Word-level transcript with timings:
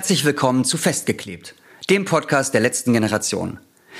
Herzlich 0.00 0.24
willkommen 0.24 0.64
zu 0.64 0.78
Festgeklebt, 0.78 1.54
dem 1.90 2.06
Podcast 2.06 2.54
der 2.54 2.62
letzten 2.62 2.94
Generation. 2.94 3.58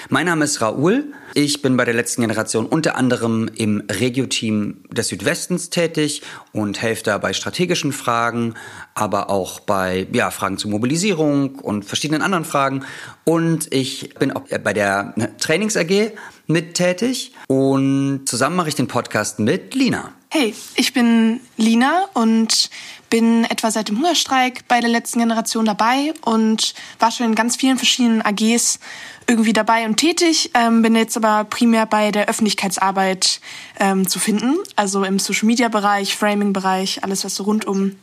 Mein 0.09 0.25
Name 0.25 0.46
ist 0.46 0.62
Raoul. 0.62 1.12
Ich 1.34 1.61
bin 1.61 1.77
bei 1.77 1.84
der 1.84 1.93
letzten 1.93 2.23
Generation 2.23 2.65
unter 2.65 2.96
anderem 2.96 3.51
im 3.55 3.83
Regio-Team 3.87 4.84
des 4.91 5.09
Südwestens 5.09 5.69
tätig 5.69 6.23
und 6.52 6.80
helfe 6.80 7.05
da 7.05 7.19
bei 7.19 7.34
strategischen 7.34 7.93
Fragen, 7.93 8.55
aber 8.95 9.29
auch 9.29 9.61
bei 9.61 10.07
ja, 10.11 10.30
Fragen 10.30 10.57
zur 10.57 10.71
Mobilisierung 10.71 11.56
und 11.56 11.84
verschiedenen 11.84 12.23
anderen 12.23 12.47
Fragen. 12.47 12.87
Und 13.25 13.70
ich 13.70 14.14
bin 14.14 14.33
auch 14.33 14.45
bei 14.64 14.73
der 14.73 15.12
Trainings 15.39 15.77
AG 15.77 16.12
mit 16.47 16.73
tätig 16.73 17.34
und 17.47 18.23
zusammen 18.25 18.56
mache 18.56 18.70
ich 18.70 18.75
den 18.75 18.89
Podcast 18.89 19.39
mit 19.39 19.75
Lina. 19.75 20.14
Hey, 20.33 20.55
ich 20.77 20.93
bin 20.93 21.41
Lina 21.57 22.05
und 22.15 22.70
bin 23.11 23.45
etwa 23.47 23.73
seit 23.73 23.89
dem 23.89 23.98
Hungerstreik 23.98 24.69
bei 24.69 24.79
der 24.80 24.89
letzten 24.89 25.19
Generation 25.19 25.65
dabei 25.65 26.15
und 26.25 26.73
war 27.01 27.11
schon 27.11 27.27
in 27.27 27.34
ganz 27.34 27.56
vielen 27.56 27.79
verschiedenen 27.79 28.23
AGs 28.23 28.79
irgendwie 29.27 29.53
dabei 29.53 29.87
und 29.87 29.97
tätig, 29.97 30.53
ähm, 30.55 30.83
bin 30.83 30.95
jetzt 30.95 31.16
aber 31.16 31.43
primär 31.43 31.84
bei 31.84 32.12
der 32.12 32.29
Öffentlichkeitsarbeit 32.29 33.41
ähm, 33.80 34.06
zu 34.06 34.20
finden, 34.20 34.56
also 34.77 35.03
im 35.03 35.19
Social-Media-Bereich, 35.19 36.15
Framing-Bereich, 36.15 37.03
alles, 37.03 37.25
was 37.25 37.34
so 37.34 37.42
rund 37.42 37.65
um 37.65 37.97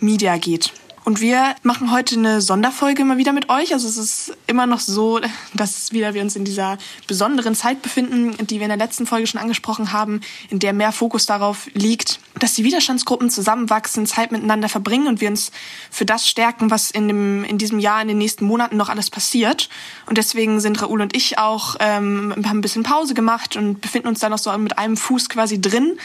Media 0.00 0.38
geht. 0.38 0.72
Und 1.04 1.20
wir 1.20 1.54
machen 1.62 1.92
heute 1.92 2.16
eine 2.16 2.40
Sonderfolge 2.40 3.04
mal 3.04 3.18
wieder 3.18 3.34
mit 3.34 3.50
euch. 3.50 3.74
Also 3.74 3.86
es 3.86 3.98
ist 3.98 4.32
immer 4.46 4.66
noch 4.66 4.80
so, 4.80 5.20
dass 5.52 5.92
wieder 5.92 6.14
wir 6.14 6.22
uns 6.22 6.34
in 6.34 6.46
dieser 6.46 6.78
besonderen 7.06 7.54
Zeit 7.54 7.82
befinden, 7.82 8.34
die 8.46 8.56
wir 8.56 8.62
in 8.62 8.70
der 8.70 8.78
letzten 8.78 9.06
Folge 9.06 9.26
schon 9.26 9.40
angesprochen 9.40 9.92
haben, 9.92 10.22
in 10.48 10.60
der 10.60 10.72
mehr 10.72 10.92
Fokus 10.92 11.26
darauf 11.26 11.68
liegt, 11.74 12.20
dass 12.38 12.54
die 12.54 12.64
Widerstandsgruppen 12.64 13.28
zusammenwachsen, 13.28 14.06
Zeit 14.06 14.32
miteinander 14.32 14.70
verbringen 14.70 15.06
und 15.06 15.20
wir 15.20 15.28
uns 15.28 15.52
für 15.90 16.06
das 16.06 16.26
stärken, 16.26 16.70
was 16.70 16.90
in, 16.90 17.06
dem, 17.08 17.44
in 17.44 17.58
diesem 17.58 17.80
Jahr, 17.80 18.00
in 18.00 18.08
den 18.08 18.18
nächsten 18.18 18.46
Monaten 18.46 18.78
noch 18.78 18.88
alles 18.88 19.10
passiert. 19.10 19.68
Und 20.06 20.16
deswegen 20.16 20.58
sind 20.58 20.80
Raoul 20.80 21.02
und 21.02 21.14
ich 21.14 21.36
auch, 21.36 21.76
ähm, 21.80 22.32
haben 22.34 22.58
ein 22.58 22.62
bisschen 22.62 22.82
Pause 22.82 23.12
gemacht 23.12 23.56
und 23.56 23.82
befinden 23.82 24.08
uns 24.08 24.20
da 24.20 24.30
noch 24.30 24.38
so 24.38 24.56
mit 24.56 24.78
einem 24.78 24.96
Fuß 24.96 25.28
quasi 25.28 25.60
drin 25.60 25.98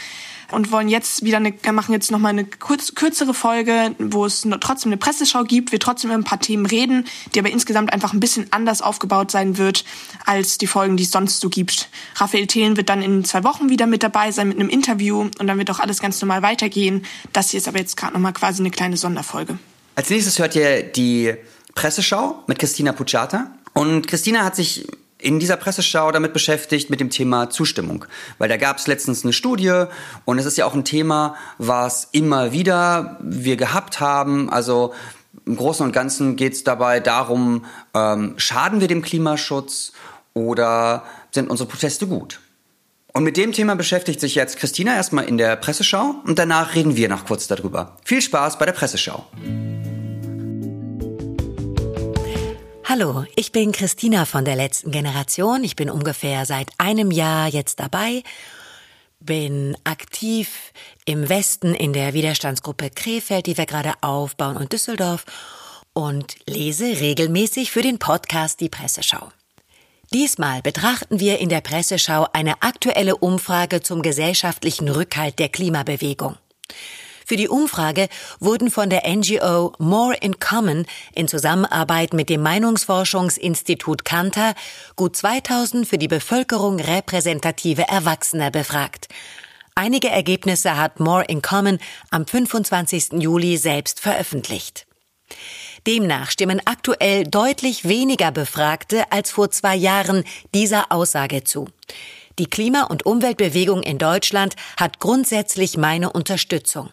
und 0.52 0.72
wollen 0.72 0.88
jetzt 0.88 1.24
wieder 1.24 1.38
eine, 1.38 1.54
machen 1.72 1.92
jetzt 1.92 2.10
nochmal 2.10 2.30
eine 2.30 2.44
kurz, 2.44 2.94
kürzere 2.94 3.34
Folge, 3.34 3.94
wo 3.98 4.24
es 4.24 4.46
trotzdem 4.60 4.90
eine 4.90 4.96
Presseschau 4.96 5.44
gibt, 5.44 5.72
wir 5.72 5.80
trotzdem 5.80 6.10
über 6.10 6.18
ein 6.18 6.24
paar 6.24 6.40
Themen 6.40 6.66
reden, 6.66 7.06
die 7.34 7.38
aber 7.40 7.50
insgesamt 7.50 7.92
einfach 7.92 8.12
ein 8.12 8.20
bisschen 8.20 8.46
anders 8.50 8.82
aufgebaut 8.82 9.30
sein 9.30 9.58
wird 9.58 9.84
als 10.26 10.58
die 10.58 10.66
Folgen, 10.66 10.96
die 10.96 11.04
es 11.04 11.10
sonst 11.10 11.40
so 11.40 11.48
gibt. 11.48 11.88
Raphael 12.16 12.46
Thelen 12.46 12.76
wird 12.76 12.88
dann 12.88 13.02
in 13.02 13.24
zwei 13.24 13.44
Wochen 13.44 13.68
wieder 13.68 13.86
mit 13.86 14.02
dabei 14.02 14.30
sein 14.30 14.48
mit 14.48 14.58
einem 14.58 14.68
Interview 14.68 15.20
und 15.20 15.46
dann 15.46 15.58
wird 15.58 15.70
auch 15.70 15.80
alles 15.80 16.00
ganz 16.00 16.20
normal 16.20 16.42
weitergehen. 16.42 17.04
Das 17.32 17.50
hier 17.50 17.58
ist 17.58 17.68
aber 17.68 17.78
jetzt 17.78 17.96
gerade 17.96 18.12
nochmal 18.12 18.32
quasi 18.32 18.62
eine 18.62 18.70
kleine 18.70 18.96
Sonderfolge. 18.96 19.58
Als 19.94 20.10
nächstes 20.10 20.38
hört 20.38 20.56
ihr 20.56 20.82
die 20.82 21.34
Presseschau 21.74 22.42
mit 22.46 22.58
Christina 22.58 22.92
Pucciata. 22.92 23.50
Und 23.72 24.08
Christina 24.08 24.44
hat 24.44 24.56
sich 24.56 24.86
in 25.20 25.38
dieser 25.38 25.56
Presseschau 25.56 26.10
damit 26.12 26.32
beschäftigt 26.32 26.90
mit 26.90 27.00
dem 27.00 27.10
Thema 27.10 27.50
Zustimmung. 27.50 28.04
Weil 28.38 28.48
da 28.48 28.56
gab 28.56 28.78
es 28.78 28.86
letztens 28.86 29.24
eine 29.24 29.32
Studie 29.32 29.84
und 30.24 30.38
es 30.38 30.46
ist 30.46 30.58
ja 30.58 30.66
auch 30.66 30.74
ein 30.74 30.84
Thema, 30.84 31.36
was 31.58 32.08
immer 32.12 32.52
wieder 32.52 33.18
wir 33.22 33.56
gehabt 33.56 34.00
haben. 34.00 34.50
Also 34.50 34.94
im 35.46 35.56
Großen 35.56 35.84
und 35.84 35.92
Ganzen 35.92 36.36
geht 36.36 36.54
es 36.54 36.64
dabei 36.64 37.00
darum, 37.00 37.64
ähm, 37.94 38.34
schaden 38.36 38.80
wir 38.80 38.88
dem 38.88 39.02
Klimaschutz 39.02 39.92
oder 40.34 41.04
sind 41.30 41.50
unsere 41.50 41.68
Proteste 41.68 42.06
gut? 42.06 42.40
Und 43.12 43.24
mit 43.24 43.36
dem 43.36 43.52
Thema 43.52 43.74
beschäftigt 43.74 44.20
sich 44.20 44.36
jetzt 44.36 44.56
Christina 44.56 44.94
erstmal 44.94 45.24
in 45.24 45.36
der 45.36 45.56
Presseschau 45.56 46.14
und 46.24 46.38
danach 46.38 46.74
reden 46.74 46.96
wir 46.96 47.08
noch 47.08 47.24
kurz 47.24 47.48
darüber. 47.48 47.96
Viel 48.04 48.22
Spaß 48.22 48.58
bei 48.58 48.66
der 48.66 48.72
Presseschau. 48.72 49.26
Hallo, 52.92 53.24
ich 53.36 53.52
bin 53.52 53.70
Christina 53.70 54.24
von 54.24 54.44
der 54.44 54.56
letzten 54.56 54.90
Generation. 54.90 55.62
Ich 55.62 55.76
bin 55.76 55.90
ungefähr 55.90 56.44
seit 56.44 56.72
einem 56.78 57.12
Jahr 57.12 57.46
jetzt 57.46 57.78
dabei, 57.78 58.24
bin 59.20 59.76
aktiv 59.84 60.72
im 61.04 61.28
Westen 61.28 61.72
in 61.76 61.92
der 61.92 62.14
Widerstandsgruppe 62.14 62.90
Krefeld, 62.90 63.46
die 63.46 63.56
wir 63.56 63.66
gerade 63.66 63.92
aufbauen, 64.00 64.56
und 64.56 64.72
Düsseldorf 64.72 65.24
und 65.92 66.34
lese 66.48 66.98
regelmäßig 67.00 67.70
für 67.70 67.82
den 67.82 68.00
Podcast 68.00 68.58
die 68.58 68.68
Presseschau. 68.68 69.30
Diesmal 70.12 70.60
betrachten 70.60 71.20
wir 71.20 71.38
in 71.38 71.48
der 71.48 71.60
Presseschau 71.60 72.26
eine 72.32 72.60
aktuelle 72.60 73.14
Umfrage 73.14 73.82
zum 73.82 74.02
gesellschaftlichen 74.02 74.88
Rückhalt 74.88 75.38
der 75.38 75.48
Klimabewegung. 75.48 76.38
Für 77.30 77.36
die 77.36 77.48
Umfrage 77.48 78.08
wurden 78.40 78.72
von 78.72 78.90
der 78.90 79.08
NGO 79.08 79.72
More 79.78 80.16
in 80.16 80.40
Common 80.40 80.84
in 81.14 81.28
Zusammenarbeit 81.28 82.12
mit 82.12 82.28
dem 82.28 82.42
Meinungsforschungsinstitut 82.42 84.04
Kantar 84.04 84.56
gut 84.96 85.14
2000 85.14 85.86
für 85.86 85.96
die 85.96 86.08
Bevölkerung 86.08 86.80
repräsentative 86.80 87.86
Erwachsene 87.86 88.50
befragt. 88.50 89.06
Einige 89.76 90.08
Ergebnisse 90.08 90.76
hat 90.76 90.98
More 90.98 91.24
in 91.24 91.40
Common 91.40 91.78
am 92.10 92.26
25. 92.26 93.22
Juli 93.22 93.58
selbst 93.58 94.00
veröffentlicht. 94.00 94.88
Demnach 95.86 96.32
stimmen 96.32 96.60
aktuell 96.64 97.22
deutlich 97.22 97.86
weniger 97.86 98.32
Befragte 98.32 99.04
als 99.12 99.30
vor 99.30 99.52
zwei 99.52 99.76
Jahren 99.76 100.24
dieser 100.52 100.90
Aussage 100.90 101.44
zu. 101.44 101.68
Die 102.40 102.50
Klima- 102.50 102.86
und 102.86 103.06
Umweltbewegung 103.06 103.84
in 103.84 103.98
Deutschland 103.98 104.56
hat 104.76 104.98
grundsätzlich 104.98 105.76
meine 105.76 106.10
Unterstützung. 106.10 106.90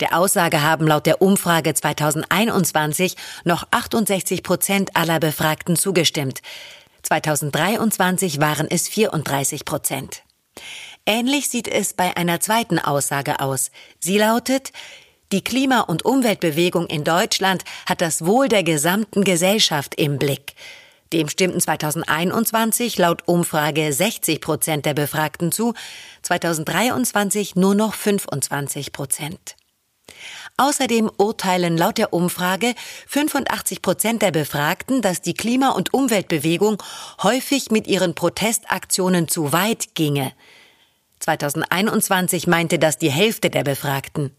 Der 0.00 0.16
Aussage 0.18 0.62
haben 0.62 0.86
laut 0.86 1.06
der 1.06 1.22
Umfrage 1.22 1.72
2021 1.74 3.16
noch 3.44 3.66
68 3.70 4.42
Prozent 4.42 4.96
aller 4.96 5.20
Befragten 5.20 5.76
zugestimmt. 5.76 6.40
2023 7.02 8.40
waren 8.40 8.66
es 8.68 8.88
34 8.88 9.64
Prozent. 9.64 10.22
Ähnlich 11.06 11.48
sieht 11.48 11.68
es 11.68 11.92
bei 11.92 12.16
einer 12.16 12.40
zweiten 12.40 12.78
Aussage 12.78 13.40
aus. 13.40 13.70
Sie 14.00 14.18
lautet, 14.18 14.72
die 15.32 15.44
Klima- 15.44 15.80
und 15.80 16.04
Umweltbewegung 16.04 16.86
in 16.86 17.04
Deutschland 17.04 17.64
hat 17.86 18.00
das 18.00 18.24
Wohl 18.24 18.48
der 18.48 18.62
gesamten 18.62 19.24
Gesellschaft 19.24 19.94
im 19.96 20.18
Blick. 20.18 20.54
Dem 21.12 21.28
stimmten 21.28 21.60
2021 21.60 22.98
laut 22.98 23.22
Umfrage 23.26 23.92
60 23.92 24.40
Prozent 24.40 24.86
der 24.86 24.94
Befragten 24.94 25.52
zu, 25.52 25.74
2023 26.22 27.54
nur 27.54 27.74
noch 27.74 27.94
25 27.94 28.92
Prozent. 28.92 29.56
Außerdem 30.56 31.10
urteilen 31.16 31.76
laut 31.76 31.98
der 31.98 32.12
Umfrage 32.12 32.74
85 33.08 33.82
Prozent 33.82 34.22
der 34.22 34.30
Befragten, 34.30 35.02
dass 35.02 35.20
die 35.20 35.34
Klima- 35.34 35.70
und 35.70 35.92
Umweltbewegung 35.92 36.80
häufig 37.22 37.72
mit 37.72 37.88
ihren 37.88 38.14
Protestaktionen 38.14 39.26
zu 39.26 39.52
weit 39.52 39.96
ginge. 39.96 40.32
2021 41.18 42.46
meinte 42.46 42.78
das 42.78 42.98
die 42.98 43.10
Hälfte 43.10 43.50
der 43.50 43.64
Befragten. 43.64 44.30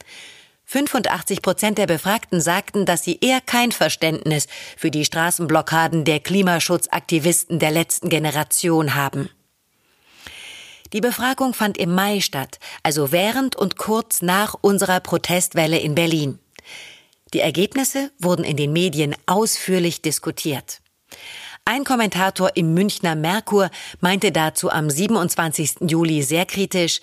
85 0.64 1.42
Prozent 1.42 1.78
der 1.78 1.88
Befragten 1.88 2.40
sagten, 2.40 2.86
dass 2.86 3.04
sie 3.04 3.20
eher 3.20 3.42
kein 3.42 3.74
Verständnis 3.74 4.48
für 4.78 4.92
die 4.92 5.04
Straßenblockaden 5.04 6.06
der 6.06 6.22
Klimaschutzaktivisten 6.22 7.60
der 7.60 7.72
letzten 7.72 8.08
Generation 8.08 8.96
haben. 8.96 9.30
Die 10.96 11.02
Befragung 11.02 11.54
fand 11.54 11.78
im 11.78 11.94
Mai 11.94 12.22
statt, 12.22 12.58
also 12.82 13.12
während 13.12 13.58
und 13.58 13.76
kurz 13.76 14.22
nach 14.22 14.56
unserer 14.62 15.02
Protestwelle 15.02 15.78
in 15.78 15.94
Berlin. 15.94 16.40
Die 17.34 17.42
Ergebnisse 17.42 18.12
wurden 18.18 18.46
in 18.46 18.56
den 18.56 18.72
Medien 18.72 19.14
ausführlich 19.26 20.02
diskutiert. 20.02 20.80
Ein 21.66 21.84
Kommentator 21.84 22.56
im 22.56 22.74
Münchner 22.74 23.16
Merkur 23.16 23.72
meinte 24.00 24.32
dazu 24.32 24.72
am 24.72 24.90
27. 24.90 25.82
Juli 25.82 26.24
sehr 26.24 26.46
kritisch, 26.46 27.02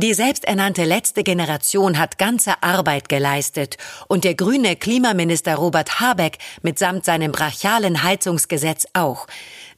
die 0.00 0.14
selbsternannte 0.14 0.84
letzte 0.84 1.24
Generation 1.24 1.98
hat 1.98 2.18
ganze 2.18 2.62
Arbeit 2.62 3.08
geleistet 3.08 3.78
und 4.06 4.22
der 4.22 4.36
grüne 4.36 4.76
Klimaminister 4.76 5.56
Robert 5.56 5.98
Habeck 5.98 6.38
mitsamt 6.62 7.04
seinem 7.04 7.32
brachialen 7.32 8.04
Heizungsgesetz 8.04 8.86
auch. 8.92 9.26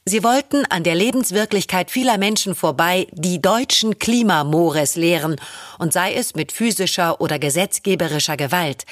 Sie 0.03 0.23
wollten 0.23 0.65
an 0.65 0.83
der 0.83 0.95
Lebenswirklichkeit 0.95 1.91
vieler 1.91 2.17
Menschen 2.17 2.55
vorbei 2.55 3.05
die 3.11 3.39
deutschen 3.39 3.99
Klimamores 3.99 4.95
lehren, 4.95 5.35
und 5.77 5.93
sei 5.93 6.15
es 6.15 6.33
mit 6.33 6.51
physischer 6.51 7.21
oder 7.21 7.37
gesetzgeberischer 7.37 8.35
Gewalt. 8.35 8.85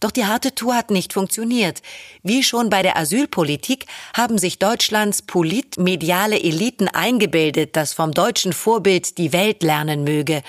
Doch 0.00 0.10
die 0.10 0.26
harte 0.26 0.56
Tour 0.56 0.74
hat 0.74 0.90
nicht 0.90 1.12
funktioniert. 1.12 1.80
Wie 2.24 2.42
schon 2.42 2.70
bei 2.70 2.82
der 2.82 2.96
Asylpolitik 2.96 3.86
haben 4.16 4.36
sich 4.36 4.58
Deutschlands 4.58 5.22
politmediale 5.22 6.40
Eliten 6.40 6.88
eingebildet, 6.88 7.76
dass 7.76 7.92
vom 7.92 8.10
deutschen 8.12 8.52
Vorbild 8.52 9.16
die 9.18 9.32
Welt 9.32 9.62
lernen 9.62 10.02
möge 10.02 10.42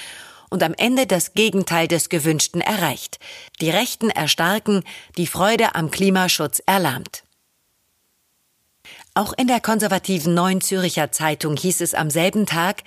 und 0.50 0.64
am 0.64 0.74
Ende 0.74 1.06
das 1.06 1.36
Gegenteil 1.36 1.88
des 1.88 2.10
Gewünschten 2.10 2.62
erreicht. 2.62 3.20
Die 3.62 3.70
Rechten 3.70 4.10
erstarken, 4.10 4.84
die 5.18 5.28
Freude 5.28 5.76
am 5.76 5.92
Klimaschutz 5.92 6.64
erlahmt. 6.66 7.24
Auch 9.20 9.34
in 9.36 9.48
der 9.48 9.60
konservativen 9.60 10.34
Neuen 10.34 10.62
Züricher 10.62 11.12
Zeitung 11.12 11.58
hieß 11.58 11.82
es 11.82 11.94
am 11.94 12.10
selben 12.10 12.46
Tag, 12.46 12.84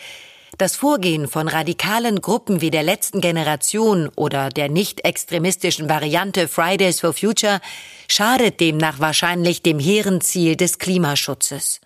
Das 0.56 0.76
Vorgehen 0.76 1.28
von 1.28 1.46
radikalen 1.46 2.22
Gruppen 2.22 2.62
wie 2.62 2.70
der 2.70 2.82
letzten 2.82 3.20
Generation 3.20 4.08
oder 4.16 4.48
der 4.48 4.70
nicht 4.70 5.04
extremistischen 5.04 5.90
Variante 5.90 6.48
Fridays 6.48 7.00
for 7.00 7.12
Future 7.12 7.60
schadet 8.08 8.60
demnach 8.60 8.98
wahrscheinlich 8.98 9.60
dem 9.60 9.78
hehren 9.78 10.22
Ziel 10.22 10.56
des 10.56 10.78
Klimaschutzes. 10.78 11.82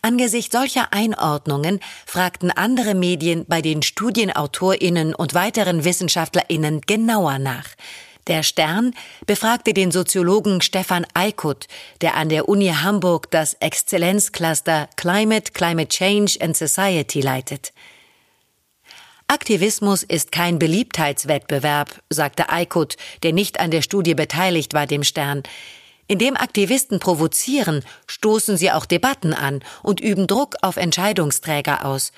Angesichts 0.00 0.54
solcher 0.54 0.94
Einordnungen 0.94 1.80
fragten 2.06 2.50
andere 2.50 2.94
Medien 2.94 3.44
bei 3.46 3.60
den 3.60 3.82
Studienautorinnen 3.82 5.14
und 5.14 5.34
weiteren 5.34 5.84
Wissenschaftlerinnen 5.84 6.80
genauer 6.80 7.38
nach. 7.38 7.68
Der 8.26 8.42
Stern 8.42 8.92
befragte 9.26 9.72
den 9.72 9.92
Soziologen 9.92 10.60
Stefan 10.60 11.06
Eikut, 11.14 11.68
der 12.00 12.16
an 12.16 12.28
der 12.28 12.48
Uni 12.48 12.68
Hamburg 12.68 13.30
das 13.30 13.54
Exzellenzcluster 13.54 14.88
Climate, 14.96 15.52
Climate 15.52 15.88
Change 15.88 16.38
and 16.40 16.56
Society 16.56 17.20
leitet. 17.20 17.72
Aktivismus 19.28 20.02
ist 20.02 20.32
kein 20.32 20.58
Beliebtheitswettbewerb, 20.58 22.02
sagte 22.10 22.48
Eikut, 22.48 22.96
der 23.22 23.32
nicht 23.32 23.60
an 23.60 23.70
der 23.70 23.82
Studie 23.82 24.14
beteiligt 24.14 24.74
war, 24.74 24.86
dem 24.86 25.04
Stern. 25.04 25.44
Indem 26.08 26.36
Aktivisten 26.36 26.98
provozieren, 27.00 27.84
stoßen 28.06 28.56
sie 28.56 28.72
auch 28.72 28.86
Debatten 28.86 29.34
an 29.34 29.62
und 29.82 30.00
üben 30.00 30.26
Druck 30.26 30.56
auf 30.62 30.76
Entscheidungsträger 30.76 31.84
aus. 31.84 32.12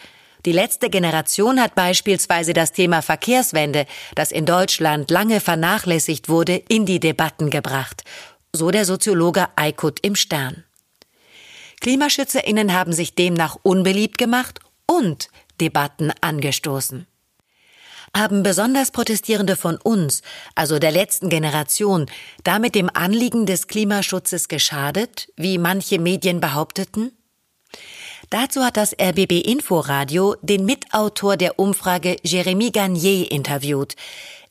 Die 0.49 0.53
letzte 0.53 0.89
Generation 0.89 1.61
hat 1.61 1.75
beispielsweise 1.75 2.55
das 2.55 2.73
Thema 2.73 3.03
Verkehrswende, 3.03 3.85
das 4.15 4.33
in 4.33 4.47
Deutschland 4.47 5.11
lange 5.11 5.41
vernachlässigt 5.41 6.31
wurde, 6.31 6.56
in 6.69 6.87
die 6.87 7.00
Debatten 7.00 7.50
gebracht. 7.50 8.03
So 8.55 8.71
der 8.71 8.87
Soziologe 8.87 9.49
Eikut 9.56 10.00
im 10.00 10.17
Stern. 10.17 10.65
KlimaschützerInnen 11.83 12.73
haben 12.73 12.95
sich 12.95 13.15
demnach 13.15 13.59
unbeliebt 13.62 14.17
gemacht 14.17 14.61
und 14.87 15.29
Debatten 15.61 16.12
angestoßen. 16.23 17.06
Haben 18.17 18.43
besonders 18.43 18.91
Protestierende 18.91 19.55
von 19.55 19.77
uns, 19.77 20.23
also 20.55 20.79
der 20.79 20.93
letzten 20.93 21.29
Generation, 21.29 22.06
damit 22.43 22.75
dem 22.75 22.89
Anliegen 22.91 23.45
des 23.45 23.67
Klimaschutzes 23.67 24.49
geschadet, 24.49 25.29
wie 25.37 25.59
manche 25.59 25.99
Medien 25.99 26.41
behaupteten? 26.41 27.18
Dazu 28.30 28.62
hat 28.62 28.76
das 28.76 28.92
RBB 28.92 29.40
Inforadio 29.40 30.36
den 30.42 30.66
Mitautor 30.66 31.38
der 31.38 31.58
Umfrage 31.58 32.16
Jeremy 32.22 32.70
Garnier 32.70 33.30
interviewt. 33.30 33.94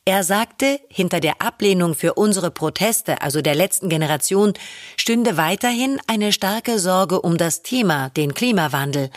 Er 0.04 0.24
sagte, 0.24 0.80
hinter 0.88 1.20
der 1.20 1.40
Ablehnung 1.40 1.94
für 1.94 2.14
unsere 2.14 2.50
Proteste, 2.50 3.22
also 3.22 3.40
der 3.40 3.54
letzten 3.54 3.88
Generation, 3.88 4.54
stünde 4.96 5.36
weiterhin 5.36 6.00
eine 6.08 6.32
starke 6.32 6.80
Sorge 6.80 7.20
um 7.20 7.36
das 7.36 7.62
Thema, 7.62 8.08
den 8.10 8.34
Klimawandel. 8.34 9.10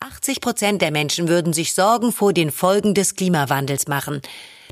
80 0.00 0.40
Prozent 0.40 0.80
der 0.80 0.92
Menschen 0.92 1.28
würden 1.28 1.52
sich 1.52 1.74
Sorgen 1.74 2.12
vor 2.12 2.32
den 2.32 2.50
Folgen 2.50 2.94
des 2.94 3.14
Klimawandels 3.14 3.88
machen. 3.88 4.22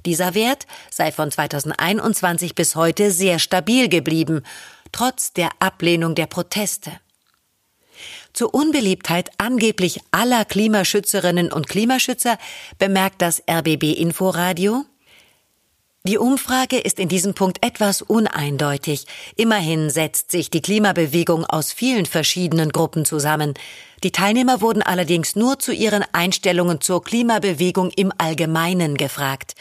Dieser 0.07 0.35
Wert 0.35 0.67
sei 0.89 1.13
von 1.13 1.31
2021 1.31 2.55
bis 2.55 2.75
heute 2.75 3.11
sehr 3.11 3.39
stabil 3.39 3.89
geblieben, 3.89 4.45
trotz 4.93 5.33
der 5.33 5.51
Ablehnung 5.59 6.15
der 6.15 6.27
Proteste. 6.27 6.93
Zur 8.37 8.53
Unbeliebtheit 8.53 9.31
angeblich 9.39 9.99
aller 10.11 10.45
Klimaschützerinnen 10.45 11.51
und 11.51 11.69
Klimaschützer 11.69 12.37
bemerkt 12.79 13.23
das 13.23 13.43
RBB 13.51 13.99
Inforadio, 13.99 14.85
die 16.05 16.19
Umfrage 16.19 16.79
ist 16.79 17.01
in 17.01 17.09
diesem 17.09 17.33
Punkt 17.33 17.65
etwas 17.65 18.03
uneindeutig. 18.03 19.07
Immerhin 19.37 19.89
setzt 19.89 20.31
sich 20.31 20.51
die 20.51 20.61
Klimabewegung 20.61 21.47
aus 21.47 21.73
vielen 21.73 22.05
verschiedenen 22.05 22.73
Gruppen 22.73 23.07
zusammen. 23.07 23.55
Die 24.05 24.13
Teilnehmer 24.13 24.61
wurden 24.61 24.83
allerdings 24.83 25.35
nur 25.35 25.59
zu 25.59 25.73
ihren 25.73 26.05
Einstellungen 26.13 26.83
zur 26.83 27.03
Klimabewegung 27.03 27.91
im 27.97 28.13
Allgemeinen 28.19 28.99
gefragt. 28.99 29.55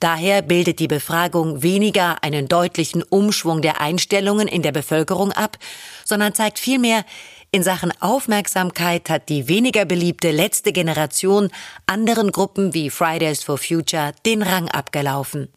Daher 0.00 0.42
bildet 0.42 0.78
die 0.78 0.88
Befragung 0.88 1.62
weniger 1.62 2.22
einen 2.22 2.48
deutlichen 2.48 3.02
Umschwung 3.02 3.62
der 3.62 3.80
Einstellungen 3.80 4.46
in 4.46 4.62
der 4.62 4.72
Bevölkerung 4.72 5.32
ab, 5.32 5.58
sondern 6.04 6.34
zeigt 6.34 6.58
vielmehr, 6.58 7.04
in 7.50 7.62
Sachen 7.62 7.92
Aufmerksamkeit 8.00 9.08
hat 9.08 9.30
die 9.30 9.48
weniger 9.48 9.86
beliebte 9.86 10.30
letzte 10.30 10.72
Generation 10.72 11.50
anderen 11.86 12.30
Gruppen 12.30 12.74
wie 12.74 12.90
Fridays 12.90 13.42
for 13.42 13.56
Future 13.56 14.12
den 14.26 14.42
Rang 14.42 14.68
abgelaufen. 14.68 15.48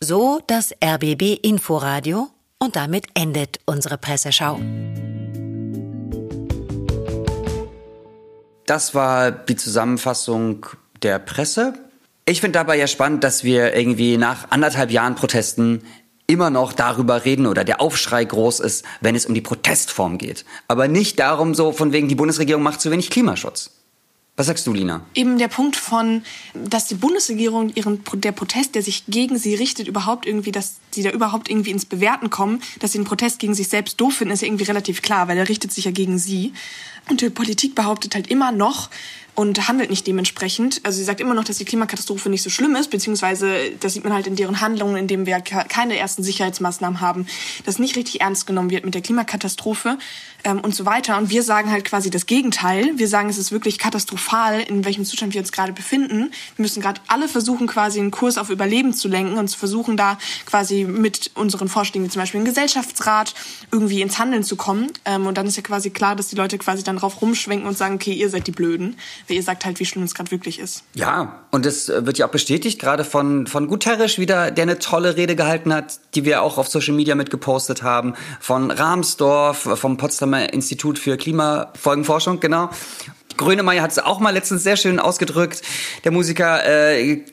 So 0.00 0.40
das 0.46 0.72
RBB 0.84 1.38
Inforadio 1.42 2.28
und 2.58 2.74
damit 2.74 3.06
endet 3.14 3.60
unsere 3.64 3.96
Presseschau. 3.96 4.58
Das 8.66 8.94
war 8.94 9.30
die 9.30 9.56
Zusammenfassung 9.56 10.66
der 11.02 11.18
Presse. 11.20 11.74
Ich 12.24 12.40
finde 12.40 12.58
dabei 12.58 12.76
ja 12.76 12.86
spannend, 12.86 13.24
dass 13.24 13.44
wir 13.44 13.74
irgendwie 13.74 14.16
nach 14.16 14.50
anderthalb 14.50 14.90
Jahren 14.90 15.14
Protesten 15.14 15.82
immer 16.30 16.48
noch 16.48 16.72
darüber 16.72 17.24
reden 17.24 17.46
oder 17.46 17.64
der 17.64 17.80
Aufschrei 17.80 18.24
groß 18.24 18.60
ist, 18.60 18.84
wenn 19.00 19.16
es 19.16 19.26
um 19.26 19.34
die 19.34 19.40
Protestform 19.40 20.16
geht. 20.16 20.44
Aber 20.68 20.86
nicht 20.86 21.18
darum 21.18 21.54
so 21.54 21.72
von 21.72 21.92
wegen, 21.92 22.08
die 22.08 22.14
Bundesregierung 22.14 22.62
macht 22.62 22.80
zu 22.80 22.90
wenig 22.92 23.10
Klimaschutz. 23.10 23.72
Was 24.36 24.46
sagst 24.46 24.66
du, 24.66 24.72
Lina? 24.72 25.04
Eben 25.14 25.38
der 25.38 25.48
Punkt 25.48 25.76
von, 25.76 26.22
dass 26.54 26.86
die 26.86 26.94
Bundesregierung 26.94 27.72
ihren, 27.74 28.00
der 28.14 28.32
Protest, 28.32 28.74
der 28.74 28.82
sich 28.82 29.04
gegen 29.06 29.36
sie 29.36 29.54
richtet, 29.54 29.88
überhaupt 29.88 30.24
irgendwie, 30.24 30.52
dass 30.52 30.76
sie 30.92 31.02
da 31.02 31.10
überhaupt 31.10 31.50
irgendwie 31.50 31.72
ins 31.72 31.84
Bewerten 31.84 32.30
kommen, 32.30 32.62
dass 32.78 32.92
sie 32.92 32.98
den 32.98 33.04
Protest 33.04 33.40
gegen 33.40 33.54
sich 33.54 33.68
selbst 33.68 34.00
doof 34.00 34.14
finden, 34.14 34.32
ist 34.32 34.40
ja 34.40 34.46
irgendwie 34.46 34.64
relativ 34.64 35.02
klar, 35.02 35.28
weil 35.28 35.36
er 35.36 35.48
richtet 35.48 35.72
sich 35.72 35.84
ja 35.84 35.90
gegen 35.90 36.18
sie. 36.18 36.52
Und 37.10 37.20
die 37.20 37.28
Politik 37.28 37.74
behauptet 37.74 38.14
halt 38.14 38.28
immer 38.28 38.52
noch, 38.52 38.88
und 39.40 39.68
handelt 39.68 39.88
nicht 39.88 40.06
dementsprechend. 40.06 40.82
Also 40.82 40.98
sie 40.98 41.04
sagt 41.04 41.18
immer 41.18 41.32
noch, 41.32 41.44
dass 41.44 41.56
die 41.56 41.64
Klimakatastrophe 41.64 42.28
nicht 42.28 42.42
so 42.42 42.50
schlimm 42.50 42.76
ist, 42.76 42.90
beziehungsweise 42.90 43.70
das 43.80 43.94
sieht 43.94 44.04
man 44.04 44.12
halt 44.12 44.26
in 44.26 44.36
deren 44.36 44.60
Handlungen, 44.60 44.96
indem 44.96 45.24
wir 45.24 45.40
keine 45.40 45.96
ersten 45.96 46.22
Sicherheitsmaßnahmen 46.22 47.00
haben, 47.00 47.26
dass 47.64 47.78
nicht 47.78 47.96
richtig 47.96 48.20
ernst 48.20 48.46
genommen 48.46 48.68
wird 48.68 48.84
mit 48.84 48.92
der 48.92 49.00
Klimakatastrophe 49.00 49.96
ähm, 50.44 50.60
und 50.60 50.74
so 50.74 50.84
weiter. 50.84 51.16
Und 51.16 51.30
wir 51.30 51.42
sagen 51.42 51.70
halt 51.70 51.86
quasi 51.86 52.10
das 52.10 52.26
Gegenteil. 52.26 52.92
Wir 52.96 53.08
sagen, 53.08 53.30
es 53.30 53.38
ist 53.38 53.50
wirklich 53.50 53.78
katastrophal, 53.78 54.60
in 54.60 54.84
welchem 54.84 55.06
Zustand 55.06 55.32
wir 55.32 55.40
uns 55.40 55.52
gerade 55.52 55.72
befinden. 55.72 56.32
Wir 56.56 56.62
müssen 56.62 56.82
gerade 56.82 57.00
alle 57.06 57.26
versuchen, 57.26 57.66
quasi 57.66 57.98
einen 57.98 58.10
Kurs 58.10 58.36
auf 58.36 58.50
Überleben 58.50 58.92
zu 58.92 59.08
lenken 59.08 59.38
und 59.38 59.48
zu 59.48 59.58
versuchen, 59.58 59.96
da 59.96 60.18
quasi 60.44 60.84
mit 60.84 61.30
unseren 61.34 61.68
Vorschlägen, 61.68 62.04
wie 62.04 62.10
zum 62.10 62.20
Beispiel 62.20 62.40
im 62.40 62.44
Gesellschaftsrat, 62.44 63.32
irgendwie 63.72 64.02
ins 64.02 64.18
Handeln 64.18 64.44
zu 64.44 64.56
kommen. 64.56 64.92
Ähm, 65.06 65.26
und 65.26 65.38
dann 65.38 65.46
ist 65.46 65.56
ja 65.56 65.62
quasi 65.62 65.88
klar, 65.88 66.14
dass 66.14 66.28
die 66.28 66.36
Leute 66.36 66.58
quasi 66.58 66.82
dann 66.82 66.98
drauf 66.98 67.22
rumschwenken 67.22 67.66
und 67.66 67.78
sagen, 67.78 67.94
okay, 67.94 68.12
ihr 68.12 68.28
seid 68.28 68.46
die 68.46 68.52
Blöden. 68.52 68.96
Ihr 69.34 69.42
sagt 69.42 69.64
halt, 69.64 69.80
wie 69.80 69.86
schlimm 69.86 70.04
es 70.04 70.14
gerade 70.14 70.30
wirklich 70.30 70.58
ist. 70.58 70.84
Ja, 70.94 71.40
und 71.50 71.66
das 71.66 71.88
äh, 71.88 72.06
wird 72.06 72.18
ja 72.18 72.26
auch 72.26 72.30
bestätigt, 72.30 72.80
gerade 72.80 73.04
von, 73.04 73.46
von 73.46 73.68
Guterres 73.68 74.18
wieder, 74.18 74.50
der 74.50 74.62
eine 74.62 74.78
tolle 74.78 75.16
Rede 75.16 75.36
gehalten 75.36 75.74
hat, 75.74 76.00
die 76.14 76.24
wir 76.24 76.42
auch 76.42 76.58
auf 76.58 76.68
Social 76.68 76.94
Media 76.94 77.14
mitgepostet 77.14 77.82
haben, 77.82 78.14
von 78.40 78.70
Rahmsdorf, 78.70 79.68
vom 79.74 79.96
Potsdamer 79.96 80.20
Potsdamer 80.30 80.52
Institut 80.52 80.98
für 80.98 81.16
Klimafolgenforschung, 81.16 82.40
genau. 82.40 82.70
Grönemeyer 83.36 83.82
hat 83.82 83.92
es 83.92 83.98
auch 83.98 84.20
mal 84.20 84.30
letztens 84.30 84.62
sehr 84.62 84.76
schön 84.76 84.98
ausgedrückt, 84.98 85.62
der 86.04 86.12
Musiker. 86.12 86.64
Äh, 86.64 87.24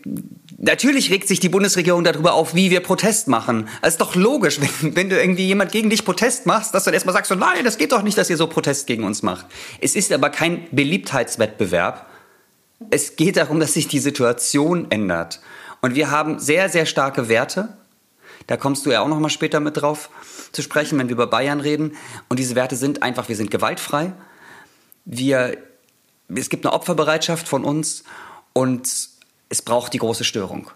natürlich 0.57 1.11
regt 1.11 1.27
sich 1.27 1.39
die 1.39 1.49
Bundesregierung 1.49 2.03
darüber 2.03 2.33
auf, 2.33 2.55
wie 2.55 2.71
wir 2.71 2.81
Protest 2.81 3.27
machen. 3.27 3.69
Es 3.81 3.93
ist 3.93 4.01
doch 4.01 4.15
logisch, 4.15 4.59
wenn, 4.81 4.95
wenn 4.95 5.09
du 5.09 5.19
irgendwie 5.19 5.45
jemand 5.45 5.71
gegen 5.71 5.89
dich 5.89 6.05
Protest 6.05 6.45
machst, 6.45 6.73
dass 6.73 6.83
du 6.83 6.89
dann 6.89 6.95
erstmal 6.95 7.13
sagst, 7.13 7.29
so, 7.29 7.35
nein, 7.35 7.63
das 7.63 7.77
geht 7.77 7.91
doch 7.91 8.01
nicht, 8.01 8.17
dass 8.17 8.29
ihr 8.29 8.37
so 8.37 8.47
Protest 8.47 8.87
gegen 8.87 9.03
uns 9.03 9.23
macht. 9.23 9.45
Es 9.81 9.95
ist 9.95 10.11
aber 10.11 10.29
kein 10.29 10.67
Beliebtheitswettbewerb. 10.71 12.07
Es 12.89 13.15
geht 13.15 13.37
darum, 13.37 13.59
dass 13.59 13.73
sich 13.73 13.87
die 13.87 13.99
Situation 13.99 14.87
ändert. 14.91 15.41
Und 15.81 15.95
wir 15.95 16.11
haben 16.11 16.39
sehr, 16.39 16.69
sehr 16.69 16.85
starke 16.85 17.29
Werte. 17.29 17.77
Da 18.47 18.57
kommst 18.57 18.85
du 18.85 18.91
ja 18.91 19.01
auch 19.01 19.07
noch 19.07 19.19
mal 19.19 19.29
später 19.29 19.59
mit 19.59 19.77
drauf 19.77 20.09
zu 20.51 20.61
sprechen, 20.61 20.97
wenn 20.97 21.07
wir 21.07 21.13
über 21.13 21.27
Bayern 21.27 21.59
reden. 21.59 21.95
Und 22.29 22.39
diese 22.39 22.55
Werte 22.55 22.75
sind 22.75 23.03
einfach, 23.03 23.29
wir 23.29 23.35
sind 23.35 23.51
gewaltfrei. 23.51 24.13
Wir, 25.05 25.57
es 26.33 26.49
gibt 26.49 26.65
eine 26.65 26.73
Opferbereitschaft 26.73 27.47
von 27.47 27.63
uns 27.63 28.03
und 28.53 29.16
es 29.49 29.61
braucht 29.61 29.93
die 29.93 29.99
große 29.99 30.23
Störung. 30.23 30.69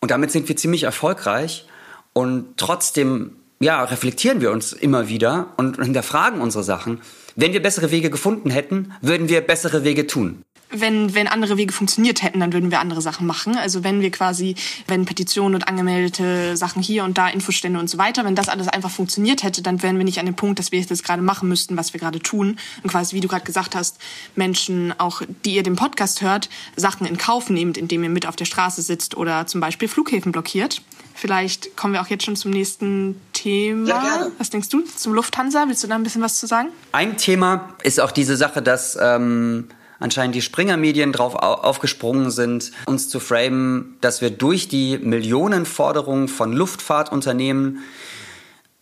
Und 0.00 0.10
damit 0.10 0.30
sind 0.30 0.48
wir 0.48 0.56
ziemlich 0.56 0.84
erfolgreich 0.84 1.66
und 2.12 2.56
trotzdem 2.56 3.36
ja, 3.60 3.82
reflektieren 3.82 4.40
wir 4.40 4.52
uns 4.52 4.72
immer 4.72 5.08
wieder 5.08 5.52
und 5.56 5.82
hinterfragen 5.82 6.40
unsere 6.40 6.62
Sachen. 6.62 7.00
Wenn 7.34 7.52
wir 7.52 7.62
bessere 7.62 7.90
Wege 7.90 8.08
gefunden 8.08 8.50
hätten, 8.50 8.92
würden 9.00 9.28
wir 9.28 9.40
bessere 9.40 9.82
Wege 9.82 10.06
tun 10.06 10.44
wenn, 10.70 11.14
wenn 11.14 11.28
andere 11.28 11.56
Wege 11.56 11.72
funktioniert 11.72 12.22
hätten, 12.22 12.40
dann 12.40 12.52
würden 12.52 12.70
wir 12.70 12.80
andere 12.80 13.00
Sachen 13.00 13.26
machen. 13.26 13.56
Also 13.56 13.84
wenn 13.84 14.00
wir 14.00 14.10
quasi, 14.10 14.54
wenn 14.86 15.04
Petitionen 15.04 15.54
und 15.54 15.66
angemeldete 15.66 16.56
Sachen 16.56 16.82
hier 16.82 17.04
und 17.04 17.16
da, 17.16 17.28
Infostände 17.28 17.78
und 17.80 17.88
so 17.88 17.98
weiter, 17.98 18.24
wenn 18.24 18.34
das 18.34 18.48
alles 18.48 18.68
einfach 18.68 18.90
funktioniert 18.90 19.42
hätte, 19.42 19.62
dann 19.62 19.82
wären 19.82 19.96
wir 19.96 20.04
nicht 20.04 20.18
an 20.18 20.26
dem 20.26 20.36
Punkt, 20.36 20.58
dass 20.58 20.72
wir 20.72 20.84
das 20.84 21.02
gerade 21.02 21.22
machen 21.22 21.48
müssten, 21.48 21.76
was 21.76 21.92
wir 21.92 22.00
gerade 22.00 22.18
tun. 22.18 22.58
Und 22.82 22.90
quasi, 22.90 23.16
wie 23.16 23.20
du 23.20 23.28
gerade 23.28 23.44
gesagt 23.44 23.74
hast, 23.74 23.98
Menschen, 24.36 24.92
auch 24.98 25.22
die 25.44 25.54
ihr 25.54 25.62
den 25.62 25.76
Podcast 25.76 26.20
hört, 26.22 26.48
Sachen 26.76 27.06
in 27.06 27.16
Kauf 27.16 27.50
nehmt, 27.50 27.78
indem 27.78 28.02
ihr 28.02 28.10
mit 28.10 28.26
auf 28.26 28.36
der 28.36 28.44
Straße 28.44 28.82
sitzt 28.82 29.16
oder 29.16 29.46
zum 29.46 29.60
Beispiel 29.60 29.88
Flughäfen 29.88 30.32
blockiert. 30.32 30.82
Vielleicht 31.14 31.76
kommen 31.76 31.94
wir 31.94 32.00
auch 32.00 32.06
jetzt 32.06 32.24
schon 32.24 32.36
zum 32.36 32.52
nächsten 32.52 33.20
Thema. 33.32 33.88
Ja, 33.88 34.00
gerne. 34.00 34.32
Was 34.38 34.50
denkst 34.50 34.68
du 34.68 34.82
zum 34.82 35.14
Lufthansa? 35.14 35.64
Willst 35.66 35.82
du 35.82 35.88
da 35.88 35.96
ein 35.96 36.04
bisschen 36.04 36.22
was 36.22 36.38
zu 36.38 36.46
sagen? 36.46 36.68
Ein 36.92 37.16
Thema 37.16 37.74
ist 37.82 38.00
auch 38.00 38.12
diese 38.12 38.36
Sache, 38.36 38.62
dass 38.62 38.96
ähm, 39.00 39.68
anscheinend 39.98 40.34
die 40.34 40.42
Springer-Medien 40.42 41.12
drauf 41.12 41.34
aufgesprungen 41.34 42.30
sind, 42.30 42.72
uns 42.86 43.08
zu 43.08 43.20
framen, 43.20 43.96
dass 44.00 44.20
wir 44.20 44.30
durch 44.30 44.68
die 44.68 44.98
Millionenforderungen 44.98 46.28
von 46.28 46.52
Luftfahrtunternehmen 46.52 47.80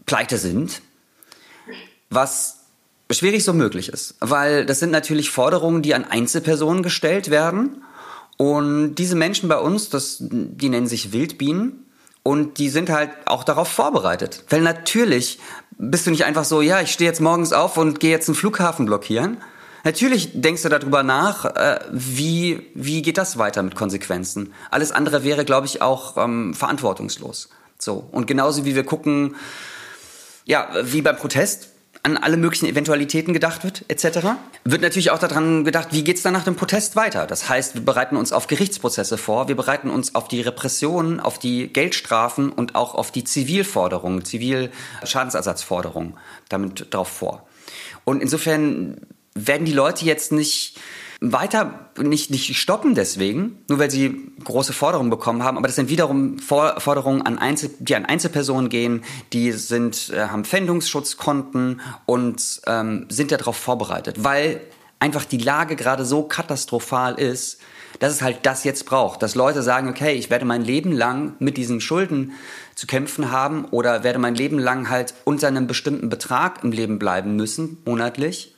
pleite 0.05 0.39
sind, 0.39 0.83
was 2.11 2.61
schwierig 3.11 3.45
so 3.45 3.53
möglich 3.53 3.89
ist. 3.89 4.17
Weil 4.21 4.67
das 4.67 4.81
sind 4.81 4.91
natürlich 4.91 5.31
Forderungen, 5.31 5.83
die 5.83 5.95
an 5.95 6.05
Einzelpersonen 6.05 6.83
gestellt 6.83 7.31
werden. 7.31 7.83
Und 8.37 8.97
diese 8.97 9.17
Menschen 9.17 9.49
bei 9.49 9.59
uns, 9.59 9.89
das, 9.89 10.19
die 10.21 10.69
nennen 10.69 10.87
sich 10.87 11.13
Wildbienen. 11.13 11.87
Und 12.23 12.59
die 12.59 12.69
sind 12.69 12.91
halt 12.91 13.11
auch 13.27 13.45
darauf 13.45 13.69
vorbereitet. 13.69 14.45
Weil 14.51 14.61
natürlich 14.61 15.39
bist 15.79 16.07
du 16.07 16.11
nicht 16.11 16.25
einfach 16.25 16.45
so, 16.45 16.61
ja, 16.61 16.81
ich 16.81 16.91
stehe 16.91 17.09
jetzt 17.09 17.21
morgens 17.21 17.53
auf 17.53 17.77
und 17.77 18.01
gehe 18.01 18.11
jetzt 18.11 18.29
einen 18.29 18.35
Flughafen 18.35 18.87
blockieren. 18.87 19.39
Natürlich 19.87 20.31
denkst 20.35 20.63
du 20.63 20.69
darüber 20.69 21.05
nach, 21.05 21.45
äh, 21.45 21.79
wie, 21.93 22.61
wie 22.75 23.03
geht 23.03 23.19
das 23.19 23.39
weiter 23.39 23.63
mit 23.63 23.77
Konsequenzen. 23.77 24.53
Alles 24.73 24.91
andere 24.91 25.23
wäre, 25.23 25.45
glaube 25.45 25.69
ich, 25.69 25.81
auch 25.81 26.17
ähm, 26.17 26.55
verantwortungslos. 26.55 27.51
So. 27.79 28.05
Und 28.11 28.27
genauso 28.27 28.65
wie 28.65 28.75
wir 28.75 28.83
gucken, 28.83 29.37
ja, 30.45 30.71
wie 30.83 31.03
beim 31.03 31.15
Protest, 31.15 31.69
an 32.03 32.17
alle 32.17 32.37
möglichen 32.37 32.67
Eventualitäten 32.67 33.33
gedacht 33.33 33.63
wird, 33.63 33.85
etc. 33.87 34.27
Wird 34.65 34.83
natürlich 34.83 35.13
auch 35.13 35.21
daran 35.21 35.65
gedacht, 35.65 35.89
wie 35.93 36.03
geht 36.03 36.17
es 36.17 36.25
dann 36.25 36.33
nach 36.33 36.43
dem 36.43 36.57
Protest 36.57 36.97
weiter. 36.97 37.29
Das 37.29 37.49
heißt, 37.49 37.77
wir 37.77 37.83
bereiten 37.83 38.17
uns 38.17 38.33
auf 38.33 38.49
Gerichtsprozesse 38.49 39.17
vor, 39.17 39.47
wir 39.47 39.55
bereiten 39.55 39.89
uns 39.89 40.17
auf 40.17 40.27
die 40.27 40.41
Repressionen, 40.41 41.21
auf 41.21 41.39
die 41.39 41.69
Geldstrafen 41.73 42.51
und 42.51 42.75
auch 42.75 42.97
auf 42.97 43.13
die 43.13 43.23
Zivilforderungen, 43.23 44.25
Zivilschadensersatzforderungen 44.25 46.15
damit 46.49 46.93
darauf 46.93 47.09
vor. 47.09 47.47
Und 48.05 48.21
insofern 48.21 48.97
werden 49.37 49.65
die 49.65 49.73
Leute 49.73 50.05
jetzt 50.05 50.33
nicht 50.33 50.79
weiter 51.21 51.91
nicht, 51.99 52.31
nicht 52.31 52.57
stoppen 52.57 52.95
deswegen, 52.95 53.59
nur 53.69 53.79
weil 53.79 53.91
sie 53.91 54.33
große 54.45 54.73
Forderungen 54.73 55.11
bekommen 55.11 55.43
haben, 55.43 55.57
aber 55.57 55.67
das 55.67 55.77
sind 55.77 55.89
wiederum 55.89 56.39
Forderungen, 56.39 57.23
an 57.23 57.39
Einzel, 57.39 57.71
die 57.79 57.97
an 57.97 58.05
Einzelpersonen 58.05 58.69
gehen, 58.69 59.03
die 59.33 59.53
sind, 59.53 60.11
äh, 60.11 60.29
haben 60.29 60.45
Pfändungsschutzkonten 60.45 61.81
und 62.05 62.61
ähm, 62.67 63.07
sind 63.09 63.33
darauf 63.33 63.57
vorbereitet, 63.57 64.25
weil 64.25 64.61
einfach 64.99 65.25
die 65.25 65.39
Lage 65.39 65.77
gerade 65.77 66.05
so 66.05 66.23
katastrophal 66.23 67.15
ist, 67.15 67.61
dass 67.99 68.13
es 68.13 68.21
halt 68.21 68.41
das 68.43 68.65
jetzt 68.65 68.85
braucht, 68.85 69.23
dass 69.23 69.35
Leute 69.35 69.63
sagen, 69.63 69.89
okay, 69.89 70.13
ich 70.13 70.29
werde 70.29 70.45
mein 70.45 70.63
Leben 70.63 70.93
lang 70.93 71.35
mit 71.39 71.57
diesen 71.57 71.81
Schulden 71.81 72.33
zu 72.75 72.87
kämpfen 72.87 73.31
haben 73.31 73.65
oder 73.67 74.05
werde 74.05 74.19
mein 74.19 74.35
Leben 74.35 74.59
lang 74.59 74.91
halt 74.91 75.15
unter 75.25 75.49
einem 75.49 75.67
bestimmten 75.67 76.11
Betrag 76.11 76.63
im 76.63 76.73
Leben 76.73 76.99
bleiben 76.99 77.37
müssen, 77.37 77.79
monatlich 77.87 78.56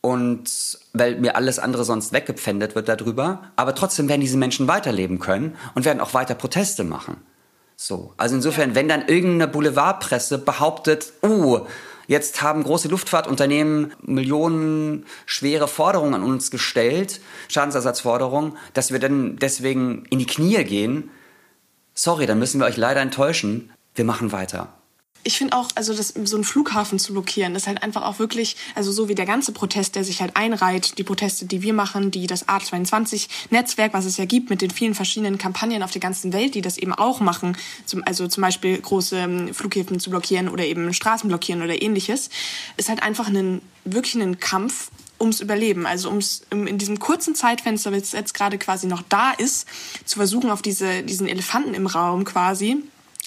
und 0.00 0.78
weil 0.92 1.16
mir 1.16 1.36
alles 1.36 1.58
andere 1.58 1.84
sonst 1.84 2.12
weggepfändet 2.12 2.74
wird 2.74 2.88
darüber. 2.88 3.50
Aber 3.56 3.74
trotzdem 3.74 4.08
werden 4.08 4.20
diese 4.20 4.36
Menschen 4.36 4.68
weiterleben 4.68 5.18
können 5.18 5.56
und 5.74 5.84
werden 5.84 6.00
auch 6.00 6.14
weiter 6.14 6.34
Proteste 6.34 6.84
machen. 6.84 7.16
So. 7.76 8.14
Also 8.16 8.36
insofern, 8.36 8.74
wenn 8.74 8.88
dann 8.88 9.08
irgendeine 9.08 9.48
Boulevardpresse 9.48 10.38
behauptet, 10.38 11.12
oh, 11.22 11.66
jetzt 12.06 12.40
haben 12.40 12.62
große 12.62 12.88
Luftfahrtunternehmen 12.88 13.94
Millionen 14.02 15.06
schwere 15.26 15.68
Forderungen 15.68 16.14
an 16.14 16.22
uns 16.22 16.50
gestellt, 16.50 17.20
Schadensersatzforderungen, 17.48 18.56
dass 18.74 18.92
wir 18.92 18.98
dann 18.98 19.36
deswegen 19.36 20.04
in 20.10 20.18
die 20.18 20.26
Knie 20.26 20.62
gehen, 20.64 21.10
sorry, 21.94 22.26
dann 22.26 22.38
müssen 22.38 22.60
wir 22.60 22.66
euch 22.66 22.76
leider 22.76 23.00
enttäuschen. 23.00 23.72
Wir 23.94 24.04
machen 24.04 24.32
weiter 24.32 24.75
ich 25.26 25.36
finde 25.38 25.56
auch, 25.56 25.68
also 25.74 25.92
das, 25.92 26.14
so 26.24 26.36
einen 26.36 26.44
Flughafen 26.44 27.00
zu 27.00 27.12
blockieren, 27.12 27.56
ist 27.56 27.66
halt 27.66 27.82
einfach 27.82 28.02
auch 28.02 28.20
wirklich, 28.20 28.56
also 28.76 28.92
so 28.92 29.08
wie 29.08 29.16
der 29.16 29.26
ganze 29.26 29.50
Protest, 29.50 29.96
der 29.96 30.04
sich 30.04 30.20
halt 30.20 30.36
einreiht, 30.36 30.98
die 30.98 31.02
Proteste, 31.02 31.46
die 31.46 31.62
wir 31.62 31.72
machen, 31.72 32.12
die 32.12 32.28
das 32.28 32.46
A22-Netzwerk, 32.46 33.92
was 33.92 34.04
es 34.04 34.16
ja 34.18 34.24
gibt, 34.24 34.50
mit 34.50 34.62
den 34.62 34.70
vielen 34.70 34.94
verschiedenen 34.94 35.36
Kampagnen 35.36 35.82
auf 35.82 35.90
der 35.90 36.00
ganzen 36.00 36.32
Welt, 36.32 36.54
die 36.54 36.60
das 36.60 36.78
eben 36.78 36.92
auch 36.92 37.18
machen, 37.18 37.56
zum, 37.86 38.02
also 38.06 38.28
zum 38.28 38.42
Beispiel 38.42 38.78
große 38.78 39.16
ähm, 39.16 39.52
Flughäfen 39.52 39.98
zu 39.98 40.10
blockieren 40.10 40.48
oder 40.48 40.64
eben 40.64 40.94
Straßen 40.94 41.28
blockieren 41.28 41.62
oder 41.62 41.82
ähnliches, 41.82 42.30
ist 42.76 42.88
halt 42.88 43.02
einfach 43.02 43.26
ein, 43.26 43.60
wirklich 43.84 44.14
ein 44.14 44.38
Kampf 44.38 44.90
ums 45.18 45.40
Überleben, 45.40 45.86
also 45.86 46.08
ums 46.08 46.42
um 46.52 46.68
in 46.68 46.78
diesem 46.78 47.00
kurzen 47.00 47.34
Zeitfenster, 47.34 47.90
das 47.90 48.12
jetzt 48.12 48.34
gerade 48.34 48.58
quasi 48.58 48.86
noch 48.86 49.02
da 49.08 49.32
ist, 49.32 49.66
zu 50.04 50.18
versuchen, 50.18 50.50
auf 50.50 50.62
diese, 50.62 51.02
diesen 51.02 51.26
Elefanten 51.26 51.74
im 51.74 51.86
Raum 51.86 52.24
quasi 52.24 52.84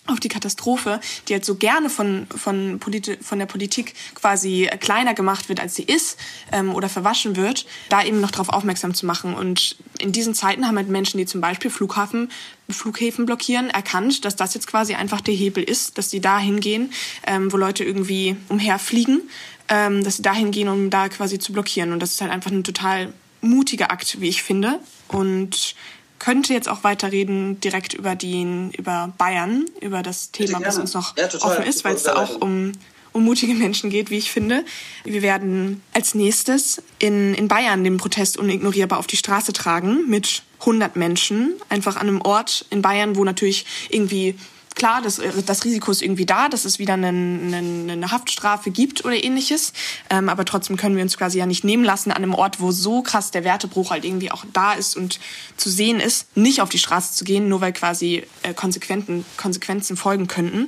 auf 0.10 0.20
die 0.20 0.30
Katastrophe, 0.30 1.00
die 1.28 1.34
jetzt 1.34 1.46
so 1.46 1.56
gerne 1.56 1.90
von, 1.90 2.28
von, 2.36 2.80
Polit 2.80 3.20
von 3.22 3.40
der 3.40 3.46
Politik 3.46 3.94
quasi 4.16 4.70
kleiner 4.80 5.14
gemacht 5.14 5.50
wird, 5.50 5.60
als 5.60 5.76
sie 5.76 5.84
ist 5.84 6.18
ähm, 6.52 6.74
oder 6.74 6.90
verwaschen 6.90 7.36
wird, 7.36 7.66
da 7.90 8.04
eben 8.04 8.22
noch 8.22 8.32
darauf 8.32 8.50
aufmerksam 8.50 8.94
zu 8.94 9.06
machen. 9.06 9.34
Und 9.34 9.78
in 10.00 10.12
diesen 10.12 10.34
Zeiten 10.34 10.68
haben 10.68 10.78
halt 10.78 10.90
Menschen, 10.90 11.18
die 11.18 11.26
zum 11.26 11.42
Beispiel 11.42 11.72
Flughafen, 11.72 12.32
Flughäfen 12.70 13.26
blockieren, 13.26 13.70
erkannt, 13.70 14.26
dass 14.26 14.36
das 14.36 14.54
jetzt 14.54 14.68
quasi 14.68 14.94
einfach 14.96 15.22
der 15.22 15.34
Hebel 15.34 15.64
ist, 15.64 15.98
dass 15.98 16.10
sie 16.10 16.22
da 16.22 16.40
hingehen, 16.40 16.92
ähm, 17.26 17.52
wo 17.52 17.58
Leute 17.58 17.84
irgendwie 17.84 18.36
umherfliegen, 18.50 19.22
ähm, 19.68 20.04
dass 20.04 20.18
sie 20.18 20.22
da 20.22 20.34
hingehen, 20.34 20.68
um 20.68 20.90
da 20.90 21.10
quasi 21.10 21.40
zu 21.40 21.54
blockieren. 21.54 21.94
Und 21.94 22.00
das 22.00 22.12
ist 22.12 22.22
halt 22.22 22.32
einfach 22.32 22.52
ein 22.52 22.64
total 22.64 23.14
mutiger 23.42 23.92
Akt, 23.92 24.20
wie 24.22 24.30
ich 24.30 24.44
finde. 24.44 24.80
Und 25.08 25.76
könnte 26.20 26.54
jetzt 26.54 26.70
auch 26.70 26.84
weiterreden 26.84 27.60
direkt 27.62 27.94
über 27.94 28.16
den, 28.16 28.72
über 28.72 29.14
Bayern, 29.18 29.66
über 29.82 30.04
das 30.04 30.32
Thema, 30.32 30.62
was 30.64 30.78
uns 30.78 30.94
noch 30.94 31.18
ja, 31.18 31.28
offen 31.42 31.64
ist, 31.64 31.84
weil 31.84 31.96
es 31.96 32.04
da 32.04 32.16
auch 32.16 32.42
um, 32.42 32.74
um 33.14 33.24
mutige 33.24 33.54
Menschen 33.54 33.90
geht, 33.90 34.10
wie 34.10 34.18
ich 34.18 34.32
finde. 34.32 34.66
Wir 35.04 35.22
werden 35.22 35.82
als 35.94 36.14
nächstes 36.14 36.82
in, 37.00 37.34
in 37.34 37.48
Bayern 37.48 37.84
den 37.84 37.98
Protest 37.98 38.38
unignorierbar 38.38 39.00
auf 39.00 39.08
die 39.08 39.18
Straße 39.18 39.54
tragen 39.54 40.10
mit 40.10 40.44
100 40.60 40.96
Menschen, 40.96 41.54
einfach 41.70 41.96
an 41.96 42.08
einem 42.08 42.22
Ort 42.22 42.66
in 42.70 42.82
Bayern, 42.82 43.16
wo 43.16 43.24
natürlich 43.24 43.66
irgendwie 43.90 44.36
klar, 44.80 45.02
das, 45.04 45.20
äh, 45.20 45.44
das 45.46 45.64
Risiko 45.64 45.92
ist 45.92 46.02
irgendwie 46.02 46.26
da, 46.26 46.50
dass 46.50 46.66
es 46.66 46.80
wieder 46.80 46.96
eine, 46.96 47.10
eine, 47.10 47.92
eine 47.92 48.12
Haftstrafe 48.12 48.72
gibt 48.72 49.06
oder 49.06 49.24
ähnliches. 49.24 49.74
Ähm, 50.10 50.30
aber 50.30 50.46
trotzdem 50.46 50.78
können 50.78 50.96
wir 50.96 51.04
uns 51.04 51.18
quasi 51.18 51.38
ja 51.38 51.46
nicht 51.46 51.64
nehmen 51.64 51.84
lassen, 51.84 52.12
an 52.12 52.24
einem 52.24 52.34
Ort, 52.34 52.60
wo 52.60 52.72
so 52.72 53.04
krass 53.04 53.30
der 53.30 53.44
Wertebruch 53.44 53.92
halt 53.92 54.06
irgendwie 54.06 54.32
auch 54.32 54.46
da 54.54 54.74
ist 54.74 54.98
und 54.98 55.20
zu 55.58 55.70
sehen 55.70 56.00
ist, 56.00 56.36
nicht 56.36 56.62
auf 56.62 56.70
die 56.70 56.80
Straße 56.80 57.14
zu 57.14 57.24
gehen, 57.24 57.48
nur 57.48 57.62
weil 57.62 57.74
quasi 57.74 58.24
äh, 58.42 58.54
Konsequenzen, 58.56 59.26
Konsequenzen 59.38 59.96
folgen 59.96 60.28
könnten. 60.28 60.68